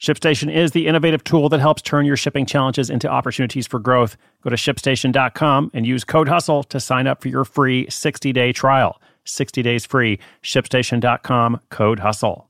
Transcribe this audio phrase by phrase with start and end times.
[0.00, 4.16] ShipStation is the innovative tool that helps turn your shipping challenges into opportunities for growth.
[4.42, 8.52] Go to shipstation.com and use code HUSTLE to sign up for your free 60 day
[8.52, 9.00] trial.
[9.24, 10.20] 60 days free.
[10.42, 12.48] ShipStation.com code HUSTLE.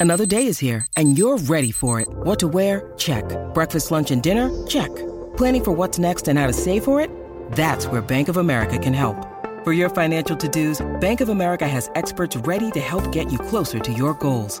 [0.00, 2.08] Another day is here and you're ready for it.
[2.10, 2.92] What to wear?
[2.98, 3.24] Check.
[3.54, 4.50] Breakfast, lunch, and dinner?
[4.66, 4.92] Check.
[5.36, 7.08] Planning for what's next and how to save for it?
[7.52, 9.16] That's where Bank of America can help.
[9.62, 13.38] For your financial to dos, Bank of America has experts ready to help get you
[13.38, 14.60] closer to your goals.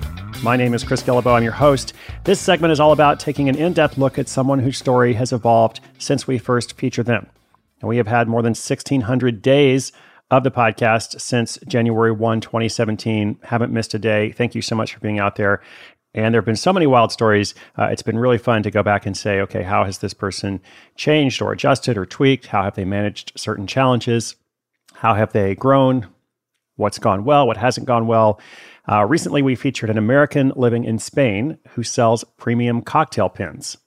[0.43, 1.35] My name is Chris Guillebeau.
[1.35, 1.93] I'm your host.
[2.23, 5.31] This segment is all about taking an in depth look at someone whose story has
[5.31, 7.27] evolved since we first featured them.
[7.79, 9.91] And we have had more than 1,600 days
[10.31, 13.37] of the podcast since January 1, 2017.
[13.43, 14.31] Haven't missed a day.
[14.31, 15.61] Thank you so much for being out there.
[16.15, 17.53] And there have been so many wild stories.
[17.77, 20.59] Uh, it's been really fun to go back and say, okay, how has this person
[20.95, 22.47] changed or adjusted or tweaked?
[22.47, 24.37] How have they managed certain challenges?
[24.95, 26.07] How have they grown?
[26.77, 27.45] What's gone well?
[27.45, 28.39] What hasn't gone well?
[28.89, 33.77] Uh, recently, we featured an American living in Spain who sells premium cocktail pins.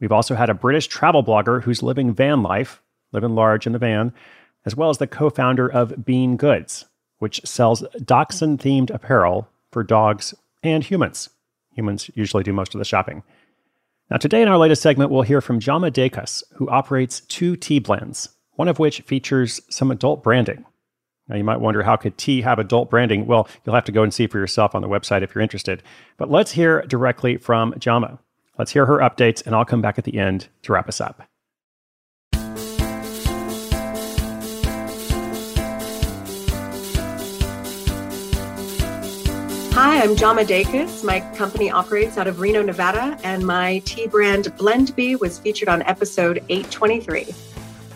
[0.00, 3.78] We've also had a British travel blogger who's living van life, living large in the
[3.78, 4.14] van,
[4.64, 6.86] as well as the co founder of Bean Goods,
[7.18, 11.28] which sells dachshund themed apparel for dogs and humans.
[11.74, 13.22] Humans usually do most of the shopping.
[14.10, 17.78] Now, today in our latest segment, we'll hear from Jama Dacus, who operates two tea
[17.78, 20.64] blends, one of which features some adult branding.
[21.30, 23.24] Now, you might wonder how could tea have adult branding?
[23.24, 25.80] Well, you'll have to go and see for yourself on the website if you're interested.
[26.16, 28.18] But let's hear directly from Jama.
[28.58, 31.22] Let's hear her updates, and I'll come back at the end to wrap us up.
[39.72, 41.04] Hi, I'm Jama Dacus.
[41.04, 45.68] My company operates out of Reno, Nevada, and my tea brand Blend Bee was featured
[45.68, 47.49] on episode 823.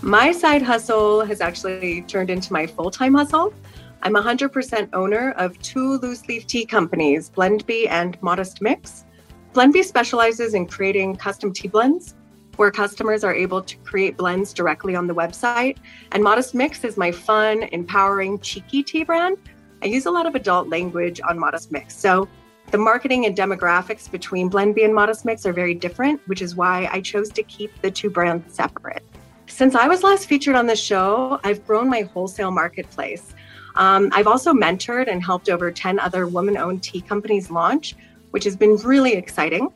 [0.05, 3.55] My side hustle has actually turned into my full time hustle.
[4.03, 9.07] I'm 100% owner of two loose leaf tea companies, Blend Bee and Modest Mix.
[9.55, 12.17] Blend Bee specializes in creating custom tea blends
[12.57, 15.79] where customers are able to create blends directly on the website.
[16.13, 19.39] And Modest Mix is my fun, empowering, cheeky tea brand.
[19.83, 21.97] I use a lot of adult language on Modest Mix.
[21.97, 22.29] So
[22.73, 26.91] the marketing and demographics between Blend and Modest Mix are very different, which is why
[26.93, 29.03] I chose to keep the two brands separate.
[29.47, 33.35] Since I was last featured on the show, I've grown my wholesale marketplace.
[33.77, 37.95] Um, I've also mentored and helped over 10 other woman owned tea companies launch,
[38.31, 39.69] which has been really exciting.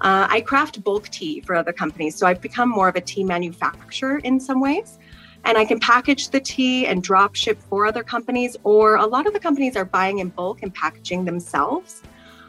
[0.00, 3.24] Uh, I craft bulk tea for other companies, so I've become more of a tea
[3.24, 4.98] manufacturer in some ways.
[5.44, 9.26] And I can package the tea and drop ship for other companies, or a lot
[9.26, 12.02] of the companies are buying in bulk and packaging themselves.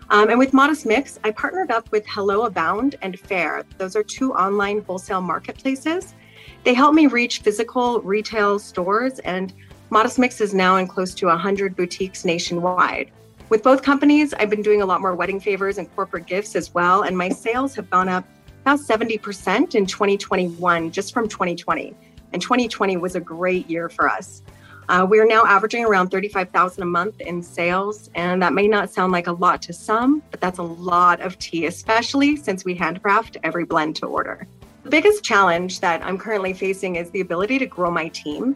[0.09, 3.65] Um, and with Modest Mix, I partnered up with Hello Abound and Faire.
[3.77, 6.15] Those are two online wholesale marketplaces
[6.63, 9.53] they help me reach physical retail stores, and
[9.89, 13.11] Modest Mix is now in close to 100 boutiques nationwide.
[13.49, 16.73] With both companies, I've been doing a lot more wedding favors and corporate gifts as
[16.73, 18.25] well, and my sales have gone up
[18.63, 21.95] about 70% in 2021 just from 2020.
[22.33, 24.43] And 2020 was a great year for us.
[24.89, 28.89] Uh, we are now averaging around 35,000 a month in sales, and that may not
[28.89, 32.75] sound like a lot to some, but that's a lot of tea, especially since we
[32.75, 34.47] handcraft every blend to order.
[34.87, 38.55] The biggest challenge that I'm currently facing is the ability to grow my team.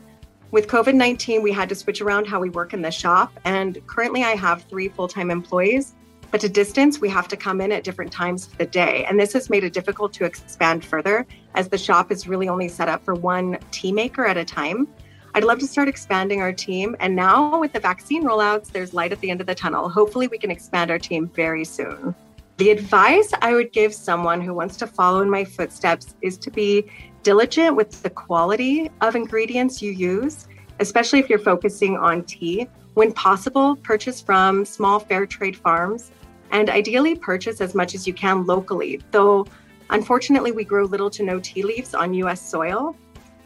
[0.52, 3.86] With COVID 19, we had to switch around how we work in the shop, and
[3.86, 5.94] currently I have three full time employees.
[6.32, 9.04] But to distance, we have to come in at different times of the day.
[9.10, 12.70] And this has made it difficult to expand further as the shop is really only
[12.70, 14.88] set up for one tea maker at a time.
[15.36, 16.96] I'd love to start expanding our team.
[17.02, 19.90] And now with the vaccine rollouts, there's light at the end of the tunnel.
[19.90, 22.16] Hopefully, we can expand our team very soon.
[22.62, 26.52] The advice I would give someone who wants to follow in my footsteps is to
[26.52, 26.86] be
[27.24, 30.48] diligent with the quality of ingredients you use,
[30.80, 32.68] especially if you're focusing on tea.
[32.94, 36.12] When possible, purchase from small fair trade farms
[36.52, 39.02] and ideally purchase as much as you can locally.
[39.10, 39.48] Though
[39.90, 42.96] Unfortunately, we grow little to no tea leaves on US soil.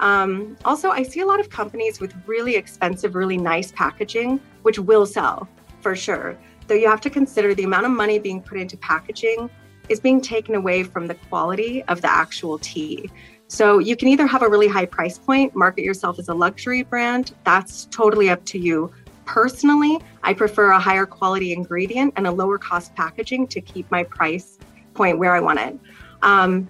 [0.01, 4.77] Um, also, I see a lot of companies with really expensive, really nice packaging, which
[4.77, 5.47] will sell
[5.79, 6.37] for sure.
[6.67, 9.49] Though you have to consider the amount of money being put into packaging
[9.89, 13.09] is being taken away from the quality of the actual tea.
[13.47, 16.81] So you can either have a really high price point, market yourself as a luxury
[16.81, 17.35] brand.
[17.43, 18.91] That's totally up to you.
[19.25, 24.03] Personally, I prefer a higher quality ingredient and a lower cost packaging to keep my
[24.03, 24.57] price
[24.93, 25.79] point where I want it.
[26.21, 26.67] Um,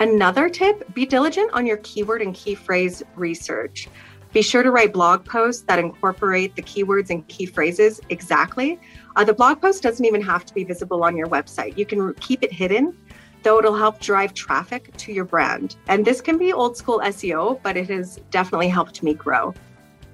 [0.00, 3.88] another tip be diligent on your keyword and key phrase research.
[4.34, 8.80] Be sure to write blog posts that incorporate the keywords and key phrases exactly.
[9.14, 11.78] Uh, the blog post doesn't even have to be visible on your website.
[11.78, 12.98] You can keep it hidden,
[13.44, 15.76] though it'll help drive traffic to your brand.
[15.86, 19.54] And this can be old school SEO, but it has definitely helped me grow.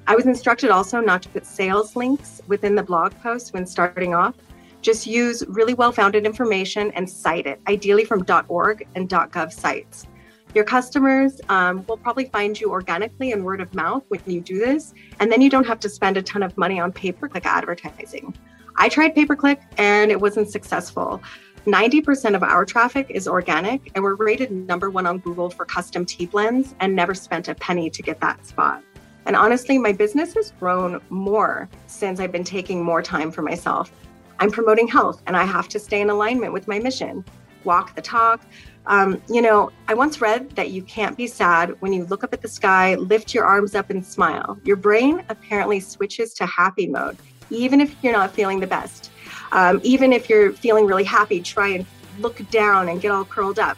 [0.07, 4.13] I was instructed also not to put sales links within the blog post when starting
[4.13, 4.35] off.
[4.83, 10.07] Just use really well founded information and cite it, ideally from .org and .gov sites.
[10.55, 14.59] Your customers um, will probably find you organically and word of mouth when you do
[14.59, 17.29] this, and then you don't have to spend a ton of money on pay per
[17.29, 18.35] click advertising.
[18.77, 21.23] I tried pay per click and it wasn't successful.
[21.67, 26.05] 90% of our traffic is organic, and we're rated number one on Google for custom
[26.07, 28.83] tea blends and never spent a penny to get that spot.
[29.27, 33.93] And honestly, my business has grown more since I've been taking more time for myself.
[34.41, 37.25] I'm promoting health and I have to stay in alignment with my mission,
[37.65, 38.43] walk the talk.
[38.87, 42.33] Um, you know, I once read that you can't be sad when you look up
[42.33, 44.59] at the sky, lift your arms up, and smile.
[44.65, 47.17] Your brain apparently switches to happy mode,
[47.51, 49.11] even if you're not feeling the best.
[49.53, 51.87] Um, even if you're feeling really happy, try and
[52.19, 53.77] look down and get all curled up.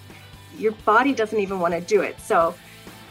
[0.56, 2.20] Your body doesn't even want to do it.
[2.20, 2.54] So,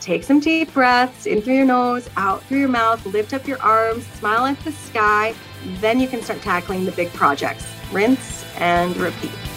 [0.01, 3.61] Take some deep breaths in through your nose, out through your mouth, lift up your
[3.61, 5.35] arms, smile at the sky.
[5.79, 7.67] Then you can start tackling the big projects.
[7.91, 9.50] Rinse and repeat.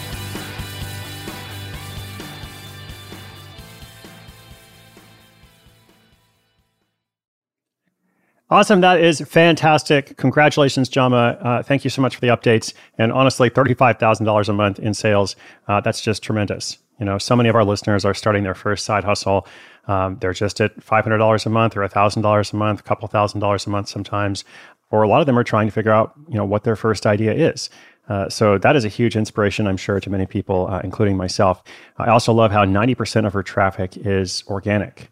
[8.47, 8.81] Awesome.
[8.81, 10.17] That is fantastic.
[10.17, 11.37] Congratulations, Jama.
[11.41, 12.73] Uh, thank you so much for the updates.
[12.99, 15.35] And honestly, $35,000 a month in sales,
[15.67, 16.77] uh, that's just tremendous.
[16.99, 19.47] You know, so many of our listeners are starting their first side hustle.
[19.87, 23.65] Um, they're just at $500 a month or $1,000 a month, a couple thousand dollars
[23.65, 24.43] a month sometimes.
[24.91, 27.07] Or a lot of them are trying to figure out, you know, what their first
[27.07, 27.71] idea is.
[28.07, 31.63] Uh, so that is a huge inspiration, I'm sure, to many people, uh, including myself.
[31.97, 35.11] I also love how 90% of her traffic is organic.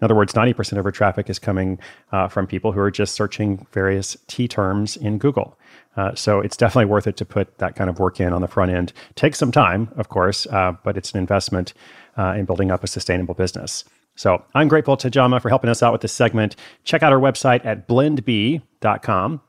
[0.00, 1.78] In other words, 90% of her traffic is coming
[2.12, 5.58] uh, from people who are just searching various tea terms in Google.
[5.96, 8.46] Uh, so it's definitely worth it to put that kind of work in on the
[8.46, 8.92] front end.
[9.16, 11.74] Takes some time, of course, uh, but it's an investment
[12.16, 13.84] uh, in building up a sustainable business.
[14.14, 16.54] So I'm grateful to Jama for helping us out with this segment.
[16.84, 19.40] Check out our website at blendbee.com,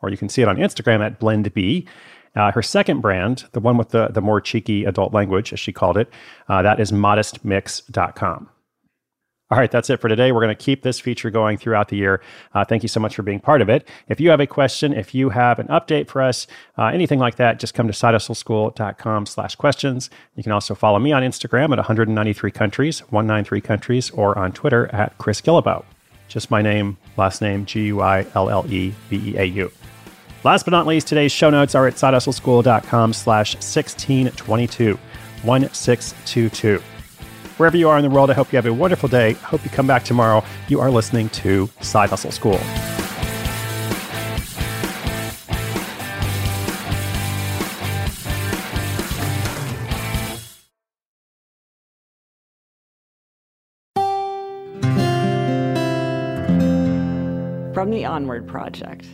[0.00, 1.86] or you can see it on Instagram at blendb.
[2.34, 5.72] Uh, her second brand, the one with the, the more cheeky adult language, as she
[5.72, 6.10] called it,
[6.48, 8.48] uh, that is modestmix.com.
[9.52, 10.32] All right, that's it for today.
[10.32, 12.22] We're going to keep this feature going throughout the year.
[12.54, 13.86] Uh, thank you so much for being part of it.
[14.08, 16.46] If you have a question, if you have an update for us,
[16.78, 20.08] uh, anything like that, just come to sidehustleschool.com slash questions.
[20.36, 24.86] You can also follow me on Instagram at 193 countries, 193 countries, or on Twitter
[24.90, 25.84] at Chris Guillebeau.
[26.28, 28.10] Just my name, last name, G-U-I-L-L-E-B-E-A-U.
[30.44, 34.98] Last but not least, today's show notes are at sidehustleschool.com slash 1622,
[35.42, 36.82] 1622.
[37.58, 39.30] Wherever you are in the world, I hope you have a wonderful day.
[39.30, 40.42] I hope you come back tomorrow.
[40.68, 42.58] You are listening to Side Hustle School.
[57.74, 59.06] From the Onward Project.